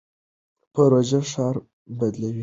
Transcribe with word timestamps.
پروژه 0.73 1.19
ښار 1.31 1.55
بدلوي. 1.97 2.39